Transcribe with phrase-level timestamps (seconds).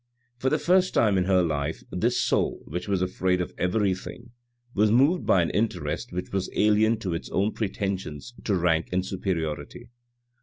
[0.39, 4.31] For the first time in her life this soul, which was afraid of everything,
[4.73, 9.05] was moved by an interest which was alien to its own pretensions to rank and
[9.05, 9.89] superiority.